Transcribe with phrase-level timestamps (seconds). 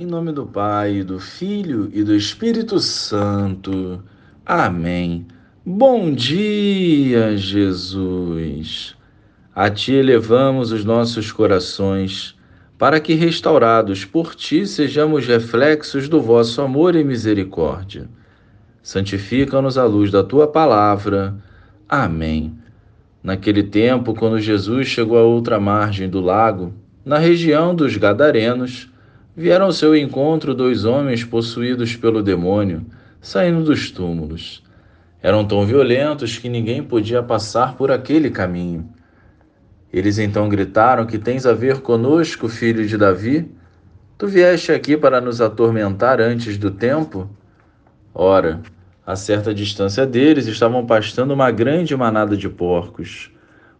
[0.00, 4.02] Em nome do Pai, do Filho e do Espírito Santo.
[4.46, 5.26] Amém.
[5.62, 8.96] Bom dia, Jesus.
[9.54, 12.34] A Ti elevamos os nossos corações,
[12.78, 18.08] para que, restaurados por Ti, sejamos reflexos do vosso amor e misericórdia.
[18.82, 21.36] Santifica-nos à luz da Tua palavra.
[21.86, 22.54] Amém.
[23.22, 26.72] Naquele tempo, quando Jesus chegou à outra margem do lago,
[27.04, 28.90] na região dos Gadarenos,
[29.40, 32.84] vieram ao seu encontro dois homens possuídos pelo demônio,
[33.22, 34.62] saindo dos túmulos.
[35.22, 38.86] Eram tão violentos que ninguém podia passar por aquele caminho.
[39.90, 43.50] Eles então gritaram: Que tens a ver conosco, filho de Davi?
[44.18, 47.26] Tu vieste aqui para nos atormentar antes do tempo?
[48.12, 48.60] Ora,
[49.06, 53.30] a certa distância deles estavam pastando uma grande manada de porcos.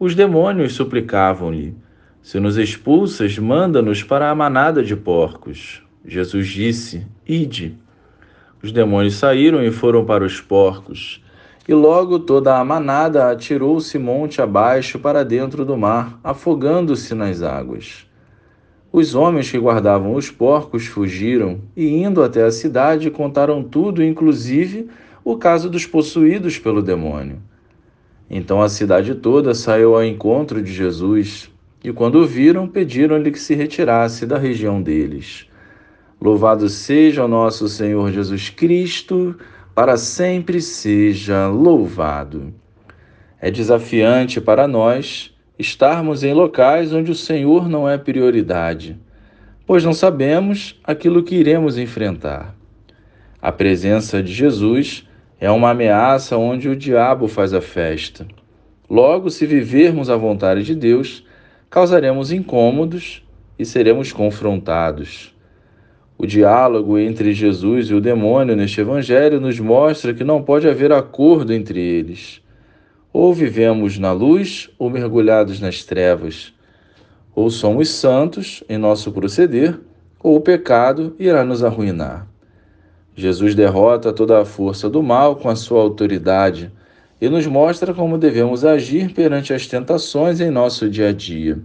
[0.00, 1.76] Os demônios suplicavam-lhe:
[2.24, 5.82] Se nos expulsas, manda-nos para a manada de porcos.
[6.02, 7.76] Jesus disse: Ide.
[8.62, 11.22] Os demônios saíram e foram para os porcos.
[11.68, 18.06] E logo toda a manada atirou-se monte abaixo para dentro do mar, afogando-se nas águas.
[18.90, 24.88] Os homens que guardavam os porcos fugiram e, indo até a cidade, contaram tudo, inclusive
[25.22, 27.42] o caso dos possuídos pelo demônio.
[28.30, 31.52] Então a cidade toda saiu ao encontro de Jesus
[31.84, 35.46] e, quando o viram, pediram-lhe que se retirasse da região deles.
[36.18, 39.36] Louvado seja o nosso Senhor Jesus Cristo
[39.74, 42.54] para sempre seja louvado.
[43.38, 48.98] É desafiante para nós estarmos em locais onde o Senhor não é prioridade,
[49.66, 52.56] pois não sabemos aquilo que iremos enfrentar.
[53.42, 55.06] A presença de Jesus
[55.38, 58.26] é uma ameaça onde o diabo faz a festa.
[58.88, 61.23] Logo, se vivermos a vontade de Deus,
[61.74, 63.20] causaremos incômodos
[63.58, 65.34] e seremos confrontados.
[66.16, 70.92] O diálogo entre Jesus e o demônio neste evangelho nos mostra que não pode haver
[70.92, 72.40] acordo entre eles.
[73.12, 76.54] Ou vivemos na luz ou mergulhados nas trevas.
[77.34, 79.76] Ou somos santos em nosso proceder,
[80.22, 82.28] ou o pecado irá nos arruinar.
[83.16, 86.70] Jesus derrota toda a força do mal com a sua autoridade
[87.20, 91.58] e nos mostra como devemos agir perante as tentações em nosso dia a dia.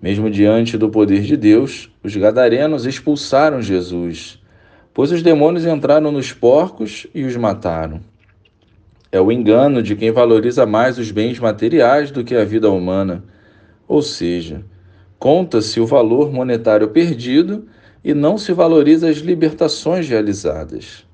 [0.00, 4.40] Mesmo diante do poder de Deus, os gadarenos expulsaram Jesus,
[4.94, 8.00] pois os demônios entraram nos porcos e os mataram.
[9.12, 13.24] É o engano de quem valoriza mais os bens materiais do que a vida humana,
[13.86, 14.64] ou seja,
[15.18, 17.66] conta-se o valor monetário perdido
[18.04, 21.04] e não se valoriza as libertações realizadas.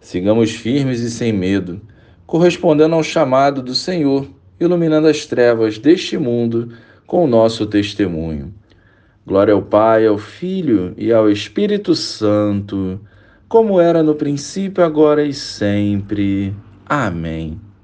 [0.00, 1.80] Sigamos firmes e sem medo,
[2.30, 4.24] correspondendo ao chamado do Senhor,
[4.60, 6.72] iluminando as trevas deste mundo
[7.04, 8.54] com o nosso testemunho.
[9.26, 13.00] Glória ao Pai, ao Filho e ao Espírito Santo,
[13.48, 16.54] como era no princípio, agora e sempre.
[16.86, 17.60] Amém.